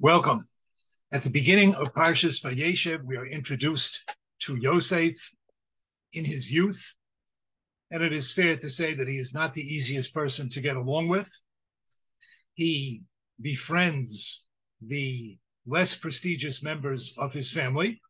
[0.00, 0.44] Welcome.
[1.10, 5.16] At the beginning of Parshas Vayeshev, we are introduced to Yosef
[6.12, 6.94] in his youth,
[7.90, 10.76] and it is fair to say that he is not the easiest person to get
[10.76, 11.28] along with.
[12.54, 13.02] He
[13.40, 14.44] befriends
[14.80, 15.36] the
[15.66, 18.00] less prestigious members of his family,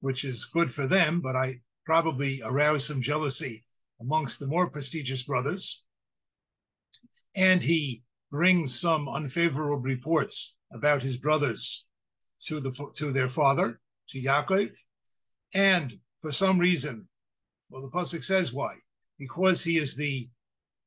[0.00, 3.64] which is good for them, but I probably arouse some jealousy
[4.00, 5.84] amongst the more prestigious brothers.
[7.36, 8.02] And he
[8.32, 11.86] brings some unfavorable reports about his brothers
[12.40, 14.76] to the to their father, to Yaakov,
[15.54, 17.08] and for some reason,
[17.70, 18.74] well, the pasuk says why,
[19.18, 20.28] because he is the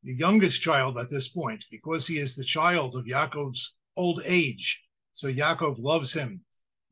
[0.03, 4.81] the youngest child at this point, because he is the child of Yaakov's old age.
[5.13, 6.41] So Yaakov loves him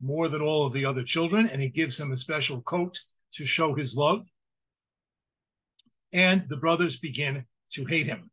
[0.00, 3.00] more than all of the other children, and he gives him a special coat
[3.32, 4.26] to show his love.
[6.12, 8.30] And the brothers begin to hate him.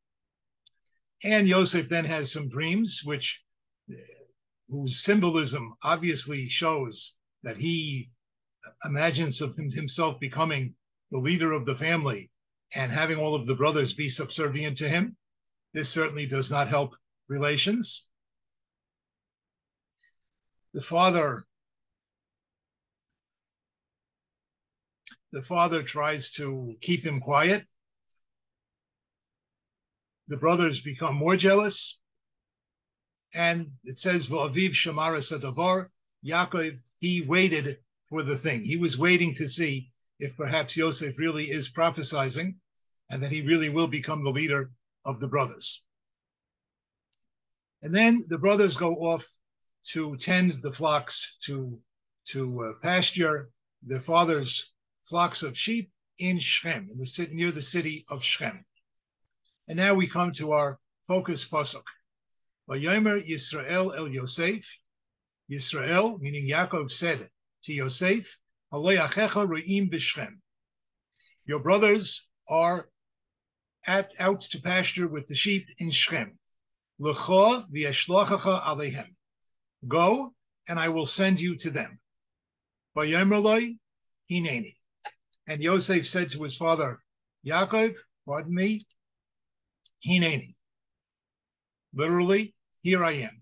[1.23, 3.43] And Yosef then has some dreams, which
[4.69, 8.09] whose symbolism obviously shows that he
[8.83, 10.75] imagines himself becoming
[11.11, 12.31] the leader of the family
[12.73, 15.15] and having all of the brothers be subservient to him.
[15.73, 16.95] This certainly does not help
[17.27, 18.09] relations.
[20.73, 21.45] The father
[25.31, 27.65] the father tries to keep him quiet.
[30.27, 32.01] The brothers become more jealous
[33.35, 35.87] and it says V'aviv Shamara Sadavar,
[36.25, 38.63] Yaakov, he waited for the thing.
[38.63, 42.55] He was waiting to see if perhaps Yosef really is prophesizing
[43.09, 44.71] and that he really will become the leader
[45.03, 45.83] of the brothers.
[47.83, 49.27] And then the brothers go off
[49.89, 51.79] to tend the flocks to,
[52.29, 53.51] to uh, pasture
[53.83, 58.65] their father's flocks of sheep in Shechem, in the near the city of Shechem.
[59.67, 61.83] And now we come to our focus pasuk.
[62.69, 64.79] Vayomer Yisrael el Yosef.
[65.51, 67.29] Yisrael, meaning Yaakov, said
[67.63, 68.39] to Yosef,
[68.71, 70.39] b'Shechem.
[71.45, 72.89] Your brothers are
[73.85, 76.39] at, out to pasture with the sheep in Shem.
[78.61, 79.15] Alehem.
[79.87, 80.33] Go,
[80.67, 81.99] and I will send you to them.
[82.97, 83.77] Vayomer loy
[84.31, 84.73] hineni.
[85.47, 86.99] And Yosef said to his father,
[87.45, 88.81] Yaakov, pardon me,
[90.05, 90.55] hineni.
[91.93, 92.54] Literally,
[92.85, 93.41] here I am.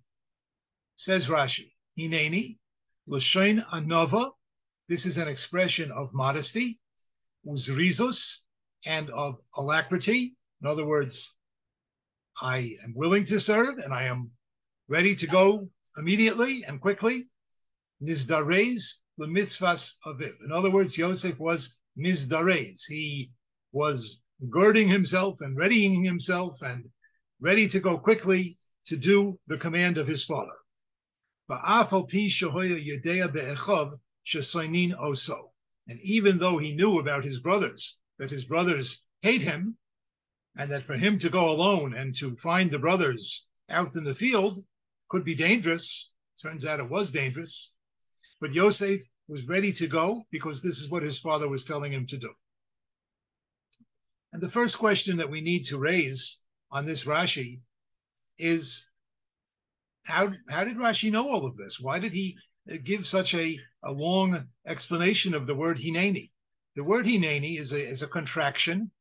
[0.95, 2.59] Says Rashi, Hineni,
[3.09, 4.31] Lashain Anova.
[4.87, 6.79] This is an expression of modesty,
[7.45, 8.45] uzrizus,
[8.85, 10.37] and of alacrity.
[10.61, 11.35] In other words,
[12.41, 14.31] I am willing to serve and I am
[14.87, 17.25] ready to go immediately and quickly.
[18.01, 20.35] Nizdarez mitzvahs aviv.
[20.45, 22.85] In other words, Yosef was mizdarez.
[22.87, 23.29] He
[23.73, 26.89] was girding himself and readying himself and
[27.41, 28.55] ready to go quickly
[28.85, 30.53] to do the command of his father.
[35.87, 39.77] And even though he knew about his brothers, that his brothers hate him,
[40.55, 44.13] and that for him to go alone and to find the brothers out in the
[44.13, 44.65] field
[45.09, 46.11] could be dangerous,
[46.41, 47.73] turns out it was dangerous.
[48.39, 52.05] But Yosef was ready to go because this is what his father was telling him
[52.07, 52.33] to do.
[54.31, 57.61] And the first question that we need to raise on this Rashi
[58.43, 58.85] is
[60.05, 61.79] how, how did Rashi know all of this?
[61.79, 62.37] Why did he
[62.83, 66.29] give such a, a long explanation of the word hineni?
[66.75, 68.91] The word hineni is a, is a contraction.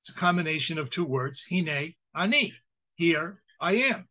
[0.00, 2.52] It's a combination of two words, hine, ani.
[2.96, 4.06] Here I am.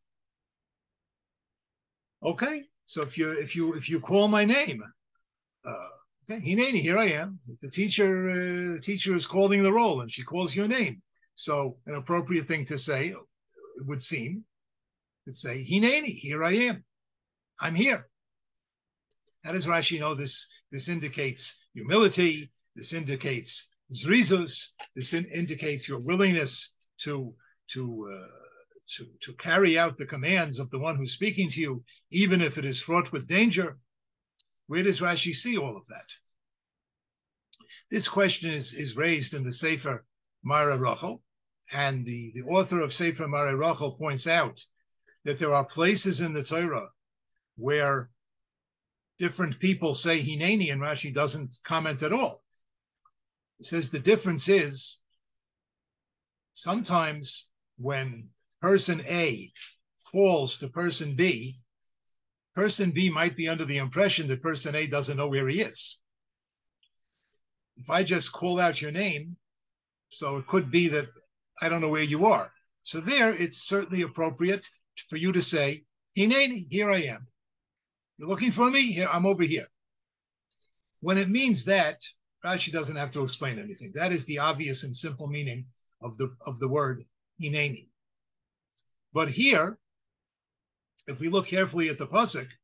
[2.24, 4.82] Okay, so if you if you if you call my name,
[5.66, 5.90] uh,
[6.30, 7.40] okay, hineni, here I am.
[7.62, 11.02] The teacher uh, teacher is calling the roll, and she calls your name.
[11.36, 13.14] So an appropriate thing to say,
[13.86, 14.44] would seem,
[15.26, 16.84] could say, Hineni, here I am.
[17.62, 18.10] I'm here.
[19.44, 20.48] How does Rashi know this?
[20.72, 22.52] This indicates humility.
[22.76, 24.70] This indicates zrizus.
[24.96, 27.34] This in, indicates your willingness to
[27.70, 28.28] to uh,
[28.98, 32.58] to to carry out the commands of the one who's speaking to you, even if
[32.58, 33.78] it is fraught with danger.
[34.68, 36.14] Where does Rashi see all of that?
[37.90, 40.06] This question is, is raised in the Sefer
[40.44, 41.24] Mara Rachel,
[41.72, 44.64] and the, the author of Sefer Mara Rachel points out
[45.26, 46.88] that there are places in the Torah
[47.58, 48.10] where
[49.18, 52.44] different people say Hineni and Rashi doesn't comment at all.
[53.60, 55.00] It says the difference is
[56.54, 58.30] sometimes when
[58.62, 59.52] person A
[60.12, 61.56] calls to person B,
[62.56, 66.00] person B might be under the impression that person A doesn't know where he is.
[67.78, 69.38] If I just call out your name,
[70.10, 71.08] so it could be that
[71.62, 72.52] I don't know where you are.
[72.84, 74.68] So there, it's certainly appropriate
[75.08, 75.84] for you to say,
[76.18, 77.28] Hineni, here I am.
[78.18, 78.92] You're looking for me?
[78.92, 79.68] Here, I'm over here.
[81.02, 82.02] When it means that,
[82.44, 83.92] Rashi doesn't have to explain anything.
[83.96, 85.66] That is the obvious and simple meaning
[86.02, 87.06] of the of the word
[87.42, 87.90] hineni.
[89.14, 89.78] But here,
[91.08, 92.58] if we look carefully at the pasuk, it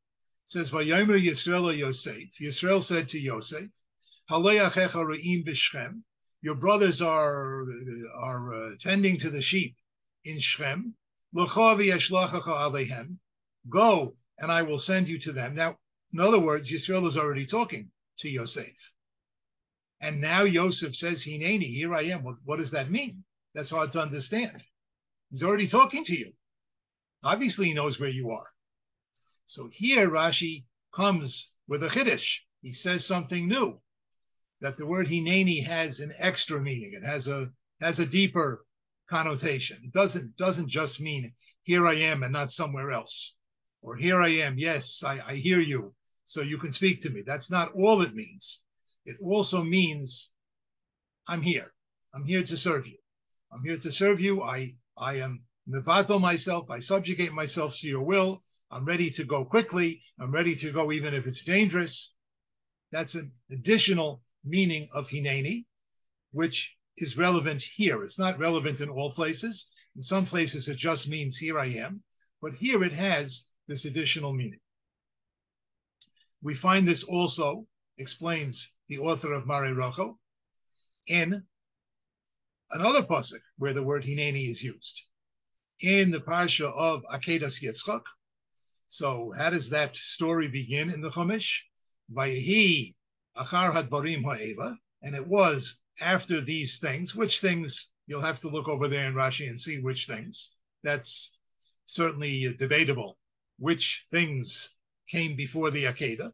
[0.45, 2.37] says Vayomer Yisrael Yosef.
[2.39, 3.69] Yisrael said to Yosef,
[4.29, 6.03] b'Shchem.
[6.41, 7.65] Your brothers are
[8.17, 9.75] are uh, tending to the sheep
[10.23, 10.95] in Shechem.
[13.69, 15.55] Go, and I will send you to them.
[15.55, 15.77] Now,
[16.13, 18.91] in other words, Yisrael is already talking to Yosef.
[20.01, 22.23] And now Yosef says, Hineni, here I am.
[22.23, 23.23] What, what does that mean?
[23.53, 24.63] That's hard to understand.
[25.29, 26.31] He's already talking to you.
[27.23, 28.47] Obviously, he knows where you are.
[29.45, 32.39] So here Rashi comes with a chiddush.
[32.61, 33.81] He says something new,
[34.61, 36.93] that the word hineni has an extra meaning.
[36.93, 37.47] It has a
[37.81, 38.64] has a deeper
[39.07, 39.77] connotation.
[39.83, 41.31] It doesn't doesn't just mean
[41.63, 43.37] here I am and not somewhere else,
[43.81, 44.57] or here I am.
[44.57, 45.93] Yes, I, I hear you,
[46.23, 47.21] so you can speak to me.
[47.21, 48.63] That's not all it means.
[49.05, 50.33] It also means
[51.27, 51.73] I'm here.
[52.13, 52.97] I'm here to serve you.
[53.51, 54.41] I'm here to serve you.
[54.41, 56.69] I I am mevatel myself.
[56.69, 58.43] I subjugate myself to your will.
[58.71, 60.01] I'm ready to go quickly.
[60.19, 62.15] I'm ready to go even if it's dangerous.
[62.91, 65.65] That's an additional meaning of hineni,
[66.31, 68.03] which is relevant here.
[68.03, 69.67] It's not relevant in all places.
[69.95, 72.03] In some places, it just means here I am,
[72.41, 74.59] but here it has this additional meaning.
[76.41, 77.65] We find this also
[77.97, 80.19] explains the author of Mare Rachel
[81.07, 81.43] in
[82.71, 85.03] another pasuk where the word hineni is used
[85.81, 88.03] in the parsha of Akedas Yitzchak.
[88.87, 91.61] So how does that story begin in the Chumash?
[92.13, 92.93] Vayehi
[93.35, 98.67] achar hadvarim ha'ela, and it was after these things, which things you'll have to look
[98.67, 100.51] over there in Rashi and see which things.
[100.83, 101.39] That's
[101.85, 103.17] certainly debatable.
[103.57, 104.77] Which things
[105.07, 106.31] came before the Akedah?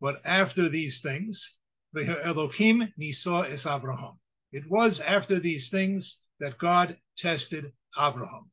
[0.00, 1.58] But after these things,
[1.92, 4.18] the Elohim nisa es Avraham.
[4.50, 8.50] It was after these things that God tested Avraham.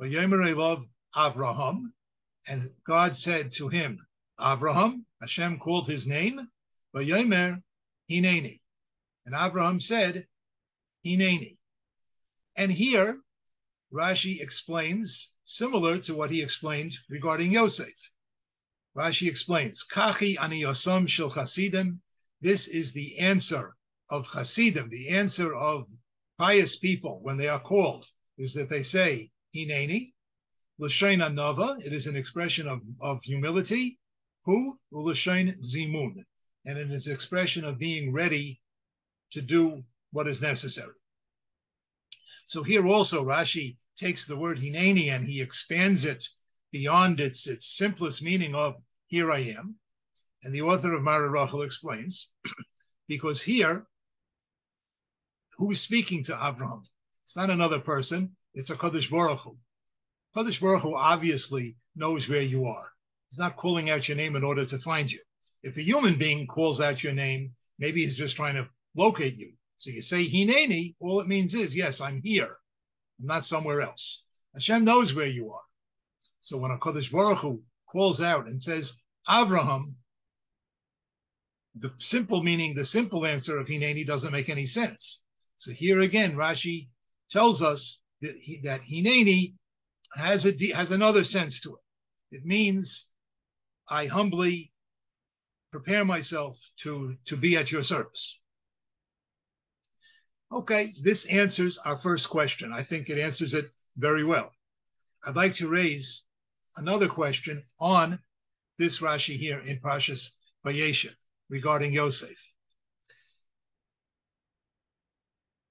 [0.00, 1.92] Vayomer love Avraham,
[2.48, 3.98] and God said to him,
[4.38, 6.48] Avraham, Hashem called his name,
[6.94, 7.62] Vayomer
[8.10, 8.58] Hineni.
[9.32, 10.26] And Abraham said,
[11.06, 11.56] Hineni.
[12.56, 13.22] And here,
[13.92, 18.10] Rashi explains, similar to what he explained regarding Yosef.
[18.96, 22.02] Rashi explains, Kachi ani yosam shel chasidim.
[22.40, 23.76] This is the answer
[24.08, 25.86] of chasidim, the answer of
[26.36, 30.12] pious people when they are called, is that they say, Hineni.
[30.78, 34.00] L'shein nova, it is an expression of, of humility.
[34.44, 34.76] Who?
[34.90, 36.16] L'shein zimun.
[36.64, 38.60] And it is expression of being ready
[39.32, 39.82] to do
[40.12, 40.94] what is necessary.
[42.46, 46.26] So here also Rashi takes the word hineni and he expands it
[46.72, 48.74] beyond its, its simplest meaning of
[49.06, 49.76] here I am.
[50.42, 52.30] And the author of Mara Rachel explains,
[53.08, 53.86] because here,
[55.58, 56.82] who is speaking to Abraham?
[57.24, 59.56] It's not another person, it's a Kadosh Baruch Hu.
[60.34, 62.90] Kadosh Baruch Hu obviously knows where you are.
[63.30, 65.20] He's not calling out your name in order to find you.
[65.62, 69.52] If a human being calls out your name, maybe he's just trying to locate you.
[69.76, 72.56] So you say Hineni, all it means is, yes, I'm here.
[73.20, 74.24] I'm not somewhere else.
[74.54, 75.62] Hashem knows where you are.
[76.40, 79.94] So when a Baruch Hu calls out and says, Avraham,
[81.76, 85.22] the simple meaning, the simple answer of Hineni doesn't make any sense.
[85.56, 86.88] So here again, Rashi
[87.28, 89.54] tells us that, he, that Hineni
[90.16, 92.36] has a has another sense to it.
[92.36, 93.10] It means
[93.88, 94.72] I humbly
[95.70, 98.39] prepare myself to, to be at your service.
[100.52, 102.72] Okay, this answers our first question.
[102.72, 103.66] I think it answers it
[103.96, 104.52] very well.
[105.24, 106.24] I'd like to raise
[106.76, 108.18] another question on
[108.78, 110.30] this Rashi here in Parshas
[110.64, 111.14] Vayeshev
[111.48, 112.52] regarding Yosef.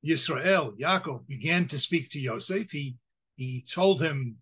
[0.06, 2.72] Yisrael, Yaakov, began to speak to Yosef.
[2.72, 2.96] He,
[3.36, 4.38] he told him,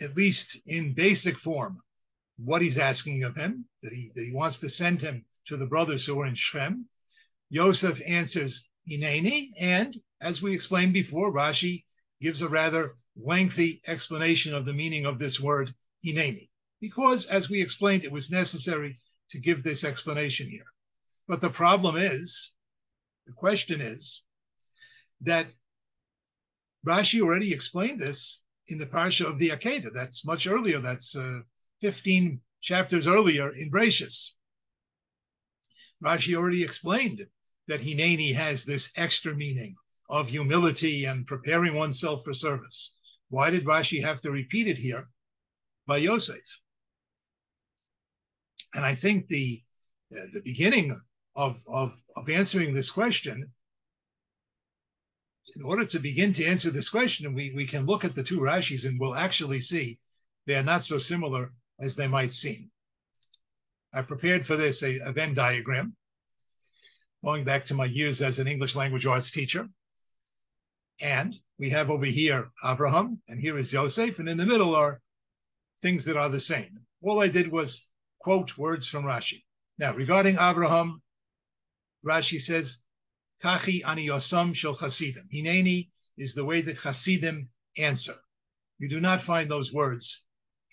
[0.00, 1.80] at least in basic form,
[2.38, 5.66] what he's asking of him, that he, that he wants to send him to the
[5.66, 6.86] brothers who are in Shem.
[7.50, 9.50] Yosef answers, Hineni.
[9.60, 11.84] And as we explained before, Rashi
[12.20, 15.74] gives a rather lengthy explanation of the meaning of this word
[16.04, 16.48] Hineni,
[16.80, 18.94] because as we explained, it was necessary
[19.30, 20.66] to give this explanation here.
[21.26, 22.52] But the problem is,
[23.26, 24.22] the question is,
[25.22, 25.48] that
[26.86, 29.92] Rashi already explained this in the parsha of the Akedah.
[29.92, 30.78] That's much earlier.
[30.78, 31.40] That's uh,
[31.80, 34.36] 15 chapters earlier in Brachus.
[36.04, 37.26] Rashi already explained
[37.68, 39.74] that Hineni has this extra meaning
[40.08, 42.96] of humility and preparing oneself for service.
[43.28, 45.08] Why did Rashi have to repeat it here
[45.86, 46.60] by Yosef?
[48.74, 49.60] And I think the
[50.12, 50.96] uh, the beginning
[51.34, 53.52] of, of, of answering this question,
[55.56, 58.38] in order to begin to answer this question, we, we can look at the two
[58.38, 59.98] Rashis and we'll actually see
[60.46, 62.70] they are not so similar as they might seem.
[63.92, 65.96] I prepared for this a, a Venn diagram,
[67.26, 69.68] going back to my years as an English language arts teacher.
[71.02, 75.02] And we have over here Abraham, and here is Yosef, and in the middle are
[75.82, 76.70] things that are the same.
[77.02, 77.88] All I did was
[78.20, 79.42] quote words from Rashi.
[79.76, 81.02] Now, regarding Abraham,
[82.06, 82.84] Rashi says,
[83.42, 85.28] Kachi ani yosam shel chasidim.
[85.34, 88.14] Hineni is the way that chasidim answer.
[88.78, 90.24] You do not find those words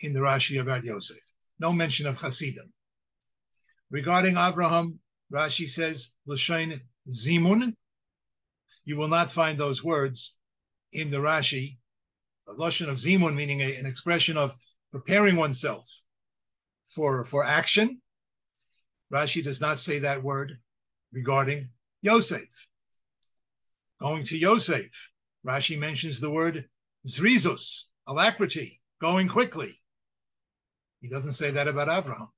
[0.02, 1.34] in the Rashi about Yosef.
[1.58, 2.72] No mention of chasidim.
[3.90, 5.00] Regarding Abraham,
[5.34, 7.76] Rashi says, L'shain zimun.
[8.86, 10.38] You will not find those words
[10.92, 11.78] in the Rashi.
[12.48, 14.54] A lashon of zimun, meaning a, an expression of
[14.92, 15.90] preparing oneself
[16.86, 18.02] for, for action.
[19.12, 20.60] Rashi does not say that word
[21.12, 21.70] regarding
[22.02, 22.68] Yosef.
[24.00, 25.10] Going to Yosef,
[25.46, 26.70] Rashi mentions the word
[27.08, 29.74] zrizus, alacrity, going quickly.
[31.02, 32.30] He doesn't say that about Avraham.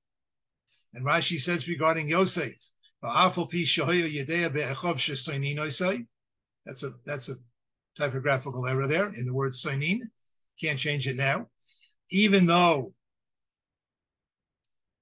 [0.94, 2.54] And Rashi says regarding Yosef,
[6.64, 7.36] that's a that's a
[7.96, 10.00] typographical error there in the word sainin.
[10.60, 11.48] Can't change it now.
[12.10, 12.94] Even though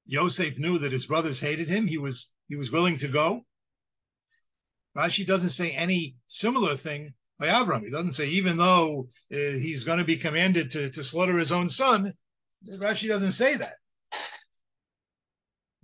[0.06, 1.86] Yosef knew that his brothers hated him.
[1.86, 3.44] He was he was willing to go.
[4.96, 7.82] Rashi doesn't say any similar thing by Avram.
[7.82, 11.52] He doesn't say even though uh, he's going to be commanded to, to slaughter his
[11.52, 12.12] own son.
[12.76, 13.76] Rashi doesn't say that.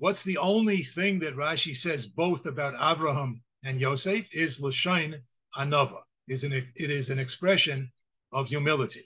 [0.01, 5.15] What's the only thing that Rashi says both about Avraham and Yosef is Lashain
[5.55, 6.01] Anova.
[6.27, 7.93] Is an, it is an expression
[8.33, 9.05] of humility.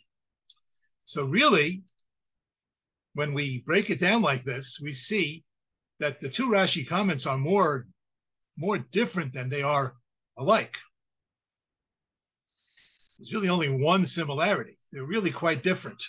[1.05, 1.83] So really,
[3.15, 5.43] when we break it down like this, we see
[5.99, 7.89] that the two Rashi comments are more,
[8.57, 9.97] more different than they are
[10.39, 10.77] alike.
[13.19, 14.77] There's really only one similarity.
[14.93, 16.05] They're really quite different.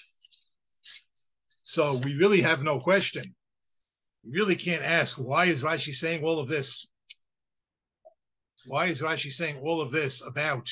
[1.64, 3.35] So we really have no question.
[4.26, 6.90] We really can't ask why is Rashi saying all of this?
[8.66, 10.68] Why is Rashi saying all of this about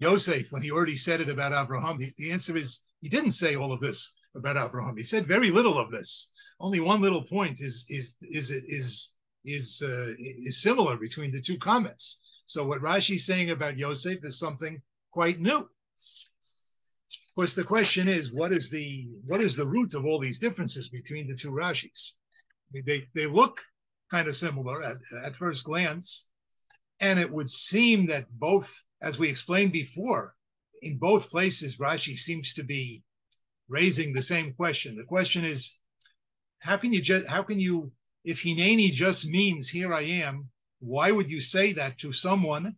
[0.00, 1.96] Yosef when he already said it about Abraham?
[1.96, 4.96] The, the answer is he didn't say all of this about Abraham.
[4.96, 6.32] He said very little of this.
[6.58, 11.58] Only one little point is is is is is uh, is similar between the two
[11.58, 12.42] comments.
[12.46, 14.82] So what Rashi is saying about Yosef is something
[15.12, 15.58] quite new.
[15.58, 20.40] Of course, the question is, what is the what is the root of all these
[20.40, 22.14] differences between the two Rashis?
[22.72, 23.64] Mean, they they look
[24.10, 26.28] kind of similar at, at first glance,
[27.00, 30.34] and it would seem that both, as we explained before,
[30.82, 33.02] in both places, Rashi seems to be
[33.68, 34.94] raising the same question.
[34.94, 35.76] The question is,
[36.60, 37.92] how can you just how can you
[38.24, 42.76] if Hineni just means here I am, why would you say that to someone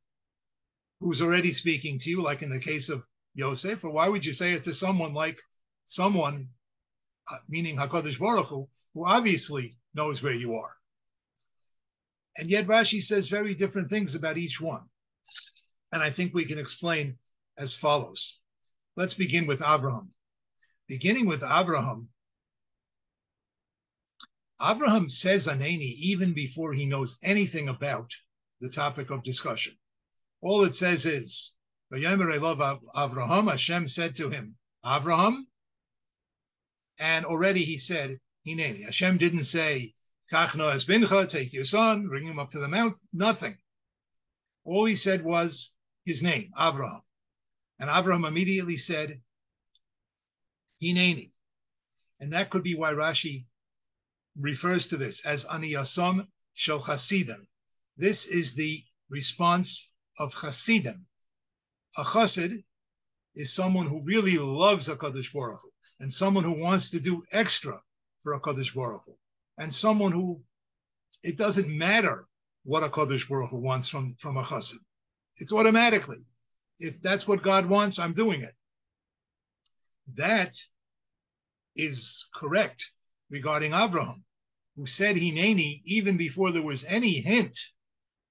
[1.01, 4.33] who's already speaking to you, like in the case of Yosef, or why would you
[4.33, 5.41] say it to someone like
[5.87, 6.49] someone,
[7.49, 10.75] meaning Hakadosh Baruch Hu, who obviously knows where you are?
[12.39, 14.83] And yet Rashi says very different things about each one,
[15.93, 17.19] and I think we can explain
[17.57, 18.39] as follows.
[18.97, 20.13] Let's begin with Abraham
[20.89, 22.09] beginning with Abraham,
[24.61, 28.11] Abraham says Aneni even before he knows anything about
[28.61, 29.77] the topic of discussion.
[30.41, 31.53] All it says is,
[31.95, 35.47] Abraham, Hashem said to him, Abraham,
[36.99, 38.85] and already he said, Hineni.
[38.85, 39.93] Hashem didn't say,
[40.33, 43.57] Kachno as bincha, take your son, bring him up to the mount, nothing.
[44.65, 45.75] All he said was
[46.05, 47.03] his name, Abraham.
[47.79, 49.21] And Abraham immediately said,
[50.83, 51.31] Hineni.
[52.21, 53.47] And that could be why Rashi
[54.37, 57.47] refers to this as Aniyasam Shel Chasidim.
[57.97, 61.07] This is the response of Chasidim.
[61.97, 62.63] A Chassid
[63.35, 67.23] is someone who really loves a Kadosh Baruch Hu, and someone who wants to do
[67.33, 67.79] extra
[68.21, 69.17] for a Baruch Hu,
[69.59, 70.41] and someone who
[71.23, 72.27] it doesn't matter
[72.65, 74.79] what a Baruch Hu wants from, from a Chassid.
[75.37, 76.19] It's automatically.
[76.79, 78.55] If that's what God wants, I'm doing it
[80.15, 80.57] that
[81.77, 82.93] is correct
[83.31, 84.23] regarding Avraham,
[84.77, 87.59] who said Hineni even before there was any hint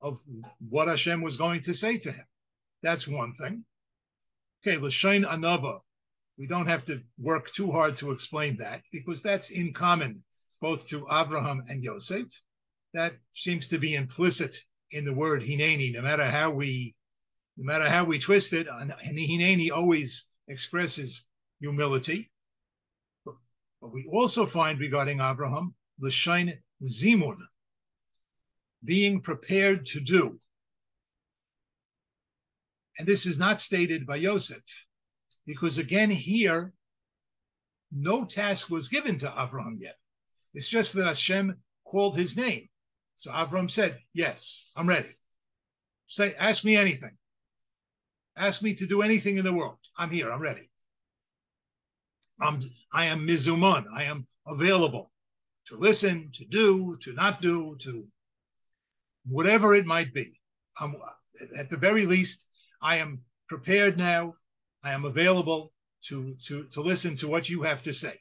[0.01, 0.19] of
[0.69, 2.25] what Hashem was going to say to him.
[2.81, 3.65] That's one thing.
[4.61, 5.79] Okay, Lashain Anava.
[6.37, 10.23] We don't have to work too hard to explain that because that's in common
[10.61, 12.27] both to Avraham and Yosef.
[12.93, 14.55] That seems to be implicit
[14.91, 16.95] in the word Hineni, no matter how we
[17.57, 21.27] no matter how we twist it, Hineni always expresses
[21.59, 22.31] humility.
[23.25, 27.39] But we also find regarding Abraham, the shine zimun,
[28.83, 30.39] being prepared to do.
[32.99, 34.85] And this is not stated by Yosef,
[35.47, 36.73] because again, here,
[37.91, 39.95] no task was given to Avram yet.
[40.53, 42.67] It's just that Hashem called his name.
[43.15, 45.09] So Avram said, Yes, I'm ready.
[46.05, 47.17] Say, ask me anything.
[48.35, 49.79] Ask me to do anything in the world.
[49.97, 50.69] I'm here, I'm ready.
[52.39, 52.59] I'm,
[52.93, 53.85] I am mizuman.
[53.91, 55.11] I am available
[55.65, 58.07] to listen, to do, to not do, to
[59.25, 60.39] whatever it might be.
[60.79, 60.95] I'm,
[61.57, 64.35] at the very least, I am prepared now.
[64.83, 65.73] I am available
[66.05, 68.13] to, to, to listen to what you have to say.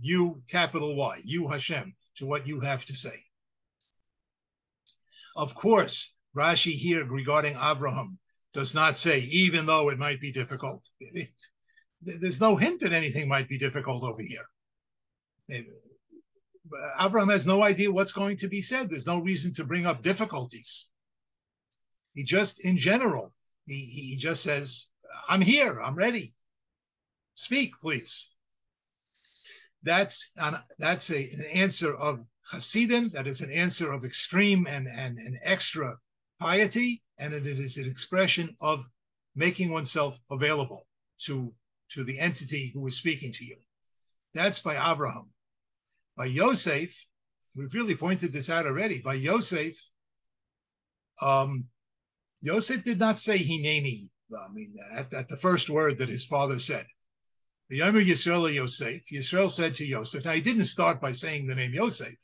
[0.00, 3.14] You, capital Y, you, Hashem, to what you have to say.
[5.36, 8.18] Of course, Rashi here regarding Abraham
[8.52, 10.88] does not say, even though it might be difficult.
[12.02, 14.44] There's no hint that anything might be difficult over here.
[17.00, 18.88] Abraham has no idea what's going to be said.
[18.88, 20.88] There's no reason to bring up difficulties.
[22.14, 23.32] He just, in general,
[23.66, 24.87] he, he just says,
[25.28, 26.34] I'm here, I'm ready.
[27.34, 28.30] Speak, please.
[29.82, 34.88] That's an, that's a, an answer of Hasidim, that is an answer of extreme and,
[34.88, 35.96] and, and extra
[36.40, 38.88] piety, and it is an expression of
[39.36, 40.86] making oneself available
[41.18, 41.52] to,
[41.90, 43.56] to the entity who is speaking to you.
[44.34, 45.30] That's by Abraham.
[46.16, 47.06] By Yosef,
[47.54, 49.00] we've really pointed this out already.
[49.00, 49.76] By Yosef,
[51.22, 51.66] um,
[52.40, 54.10] Yosef did not say Hineni.
[54.36, 56.86] I mean, at, at the first word that his father said.
[57.68, 60.24] The Yomer Yisrael Yosef, Yisrael said to Yosef.
[60.24, 62.14] Now he didn't start by saying the name Yosef.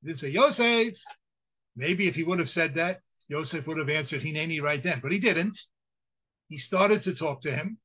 [0.00, 0.96] He didn't say Yosef.
[1.74, 5.12] Maybe if he would have said that, Yosef would have answered Hineni right then, but
[5.12, 5.58] he didn't.
[6.48, 7.78] He started to talk to him,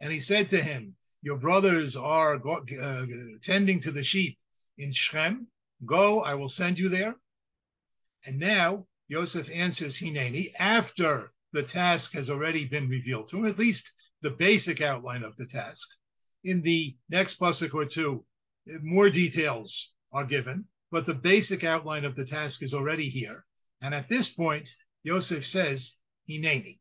[0.00, 3.06] and he said to him, "Your brothers are uh,
[3.42, 4.38] tending to the sheep
[4.78, 5.48] in Shechem.
[5.86, 7.16] Go, I will send you there."
[8.26, 13.58] And now Yosef answers Hineni after the task has already been revealed to him, at
[13.58, 15.88] least the basic outline of the task.
[16.44, 18.24] In the next pasuk or two,
[18.82, 23.44] more details are given, but the basic outline of the task is already here.
[23.80, 24.70] And at this point,
[25.02, 26.78] Yosef says, Hineni.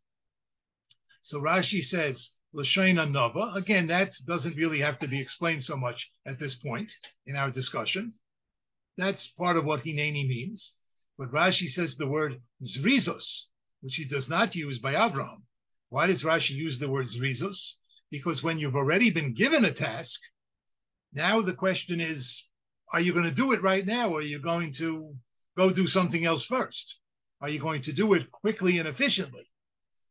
[1.24, 3.54] So Rashi says, Lashona Nova.
[3.56, 6.94] Again, that doesn't really have to be explained so much at this point
[7.26, 8.14] in our discussion.
[8.98, 10.78] That's part of what Hineni means.
[11.18, 13.51] But Rashi says the word Zrizos,
[13.82, 15.44] which he does not use by Avraham.
[15.90, 17.76] Why does Rashi use the word Zrizos?
[18.10, 20.22] Because when you've already been given a task,
[21.14, 22.48] now the question is,
[22.94, 25.16] are you going to do it right now or are you going to
[25.58, 27.00] go do something else first?
[27.42, 29.44] Are you going to do it quickly and efficiently?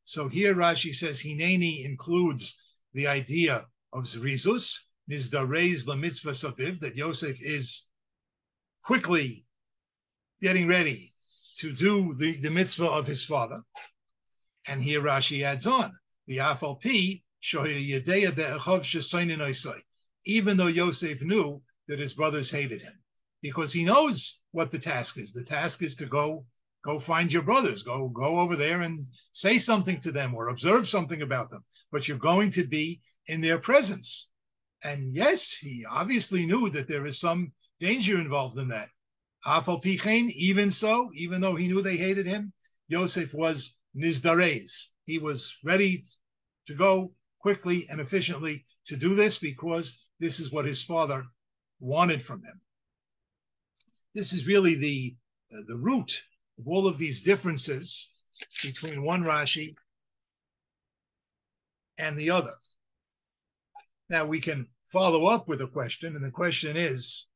[0.04, 4.76] So here Rashi says Hineni includes the idea of Zrizus,
[5.08, 7.88] Nizdarez la mitzvah saviv, that Yosef is
[8.82, 9.46] quickly
[10.40, 11.10] getting ready
[11.56, 13.62] to do the, the mitzvah of his father.
[14.66, 15.92] And here Rashi adds on,
[16.26, 17.24] the Afal P,
[20.26, 23.02] even though Yosef knew that his brothers hated him,
[23.42, 25.32] because he knows what the task is.
[25.32, 26.44] The task is to go
[26.82, 30.88] go find your brothers go go over there and say something to them or observe
[30.88, 34.30] something about them but you're going to be in their presence
[34.84, 38.88] and yes he obviously knew that there is some danger involved in that
[39.46, 42.52] even so even though he knew they hated him
[42.88, 46.02] Yosef was nizdarez he was ready
[46.66, 51.24] to go quickly and efficiently to do this because this is what his father
[51.80, 52.60] wanted from him
[54.14, 55.16] this is really the
[55.52, 56.22] uh, the root
[56.58, 58.22] of all of these differences
[58.62, 59.74] between one Rashi
[61.98, 62.54] and the other.
[64.08, 67.28] Now we can follow up with a question, and the question is,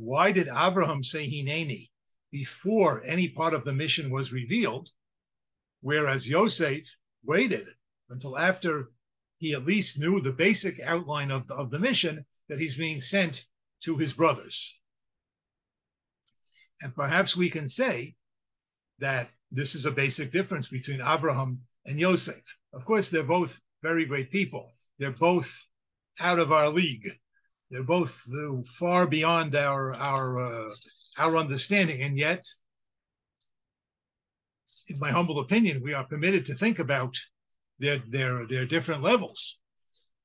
[0.00, 1.90] why did Abraham say Hineni
[2.32, 4.88] before any part of the mission was revealed,
[5.82, 6.86] whereas Yosef
[7.22, 7.68] waited
[8.08, 8.92] until after
[9.36, 13.00] he at least knew the basic outline of the, of the mission that he's being
[13.00, 13.46] sent
[13.82, 14.78] to his brothers.
[16.80, 18.16] And perhaps we can say
[19.00, 22.42] that this is a basic difference between Abraham and Yosef.
[22.72, 24.72] Of course, they're both very great people.
[24.98, 25.66] They're both
[26.20, 27.06] out of our league.
[27.70, 28.24] They're both
[28.78, 30.70] far beyond our our uh,
[31.18, 32.42] our understanding, and yet,
[34.88, 37.14] in my humble opinion, we are permitted to think about
[37.78, 39.60] their their their different levels.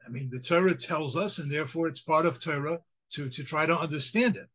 [0.06, 2.80] I mean, the Torah tells us, and therefore it's part of Torah
[3.12, 4.50] to to try to understand it.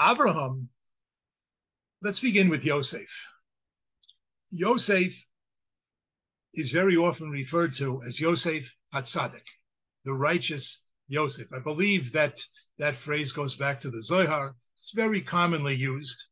[0.00, 0.68] Abraham,
[2.02, 3.28] let's begin with Yosef.
[4.50, 5.26] Yosef
[6.54, 9.46] is very often referred to as Yosef Hatzadik,
[10.04, 11.52] the righteous Yosef.
[11.52, 12.38] I believe that
[12.78, 14.56] that phrase goes back to the Zohar.
[14.76, 16.24] It's very commonly used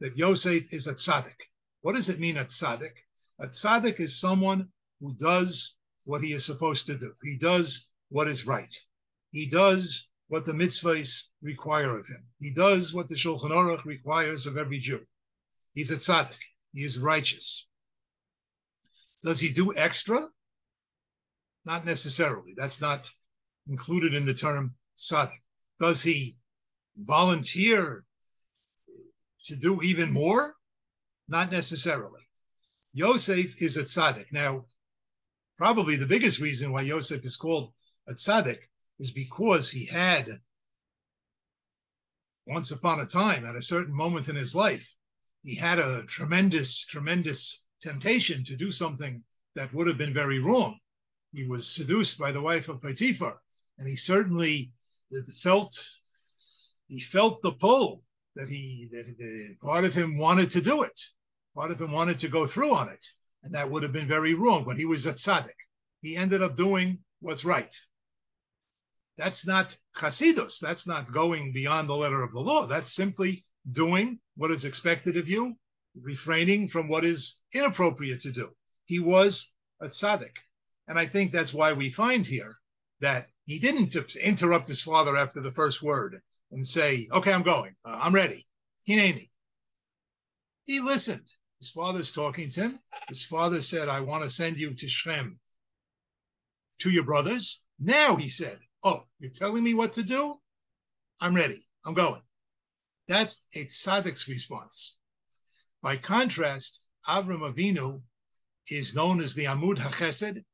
[0.00, 1.40] that Yosef is a tzaddik.
[1.82, 2.94] What does it mean, a tzaddik?
[3.40, 4.68] A tzaddik is someone
[5.00, 7.12] who does what he is supposed to do.
[7.22, 8.74] He does what is right.
[9.30, 12.26] He does what the mitzvahs require of him.
[12.38, 15.06] He does what the Shulchan Aruch requires of every Jew.
[15.74, 16.40] He's a tzaddik.
[16.72, 17.68] He is righteous.
[19.22, 20.28] Does he do extra?
[21.68, 22.54] Not necessarily.
[22.56, 23.10] That's not
[23.66, 25.42] included in the term tzaddik.
[25.78, 26.38] Does he
[26.96, 28.06] volunteer
[29.44, 30.56] to do even more?
[31.28, 32.22] Not necessarily.
[32.94, 34.32] Yosef is a tzaddik.
[34.32, 34.64] Now,
[35.58, 37.74] probably the biggest reason why Yosef is called
[38.06, 38.66] a tzaddik
[38.98, 40.26] is because he had,
[42.46, 44.96] once upon a time, at a certain moment in his life,
[45.42, 49.22] he had a tremendous, tremendous temptation to do something
[49.54, 50.80] that would have been very wrong.
[51.32, 53.40] He was seduced by the wife of Potiphar,
[53.78, 54.72] and he certainly
[55.42, 55.98] felt
[56.88, 58.02] he felt the pull
[58.34, 61.00] that he that the, part of him wanted to do it,
[61.54, 63.06] part of him wanted to go through on it,
[63.42, 64.64] and that would have been very wrong.
[64.64, 65.58] But he was a tzaddik.
[66.00, 67.74] He ended up doing what's right.
[69.16, 70.60] That's not chasidus.
[70.60, 72.66] That's not going beyond the letter of the law.
[72.66, 75.58] That's simply doing what is expected of you,
[76.00, 78.56] refraining from what is inappropriate to do.
[78.84, 80.38] He was a tzaddik.
[80.88, 82.58] And I think that's why we find here
[83.00, 86.20] that he didn't interrupt his father after the first word
[86.50, 87.76] and say, okay, I'm going.
[87.84, 88.46] Uh, I'm ready.
[88.88, 89.30] Hineni.
[90.64, 91.30] He listened.
[91.58, 92.80] His father's talking to him.
[93.08, 95.38] His father said, I want to send you to Shem
[96.78, 97.62] to your brothers.
[97.78, 100.40] Now he said, Oh, you're telling me what to do?
[101.20, 101.58] I'm ready.
[101.84, 102.22] I'm going.
[103.08, 104.98] That's a tzaddik's response.
[105.82, 108.02] By contrast, Avram Avinu
[108.70, 110.44] is known as the Amud HaChesed.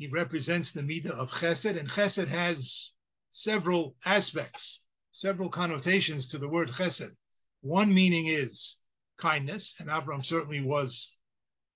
[0.00, 2.92] He represents the Midah of Chesed, and Chesed has
[3.28, 7.14] several aspects, several connotations to the word Chesed.
[7.60, 8.78] One meaning is
[9.18, 11.12] kindness, and Avram certainly was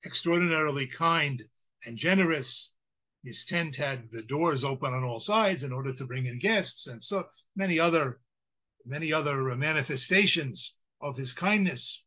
[0.06, 1.42] extraordinarily kind
[1.84, 2.74] and generous.
[3.22, 6.86] His tent had the doors open on all sides in order to bring in guests,
[6.86, 8.22] and so many other
[8.86, 12.06] many other manifestations of his kindness.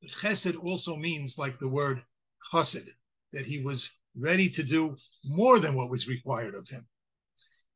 [0.00, 2.04] But chesed also means, like the word
[2.52, 2.88] chesed,
[3.32, 4.96] that he was ready to do
[5.26, 6.86] more than what was required of him.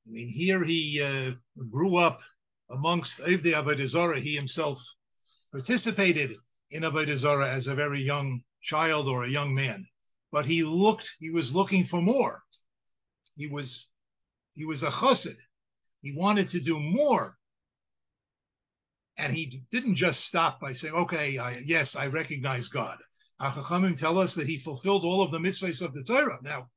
[0.07, 1.33] I mean, here he uh,
[1.70, 2.20] grew up
[2.70, 4.18] amongst Avdei Avodah.
[4.18, 4.83] He himself
[5.51, 6.35] participated
[6.70, 9.85] in Avodah Zarah as a very young child or a young man,
[10.33, 12.42] but he looked, he was looking for more.
[13.37, 13.90] He was,
[14.55, 15.40] he was a chassid.
[16.03, 17.37] He wanted to do more
[19.18, 22.99] and he didn't just stop by saying, okay, I, yes, I recognize God.
[23.40, 26.38] Achachamim tell us that he fulfilled all of the mitzvahs of the Torah.
[26.42, 26.70] Now,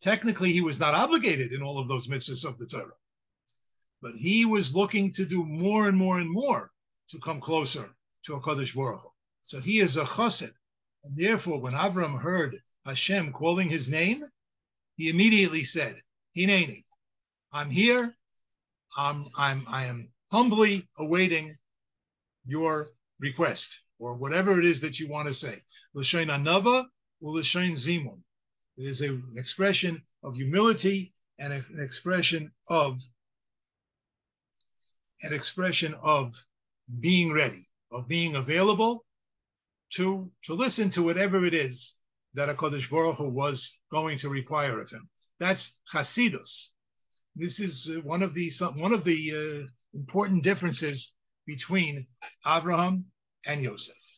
[0.00, 2.96] technically, he was not obligated in all of those mitzvahs of the Torah,
[4.02, 6.72] but he was looking to do more and more and more
[7.08, 9.08] to come closer to HaKadosh Baruch Hu.
[9.42, 10.52] So he is a chassid.
[11.04, 14.24] And therefore, when Avram heard Hashem calling his name,
[14.96, 16.00] he immediately said,
[16.36, 16.82] Hineni,
[17.52, 18.16] I'm here.
[18.96, 21.56] I'm, I'm, I am humbly awaiting
[22.46, 25.54] your request or whatever it is that you want to say.
[25.94, 26.86] L'shain anava
[27.20, 28.20] or l'shain zimun.
[28.76, 33.00] It is an expression of humility and an expression of
[35.22, 36.34] an expression of
[37.00, 39.04] being ready, of being available
[39.90, 41.96] to to listen to whatever it is
[42.34, 45.08] that Hakadosh Baruch Hu was going to require of him.
[45.38, 46.70] That's chasidus.
[47.36, 51.14] This is one of the one of the uh, important differences
[51.46, 52.06] between
[52.46, 53.04] Abraham
[53.46, 54.13] and Yosef.